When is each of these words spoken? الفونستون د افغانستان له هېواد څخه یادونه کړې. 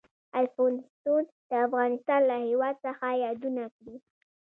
الفونستون 0.41 1.23
د 1.49 1.51
افغانستان 1.65 2.21
له 2.29 2.37
هېواد 2.47 2.75
څخه 2.85 3.07
یادونه 3.25 3.63
کړې. 3.75 3.95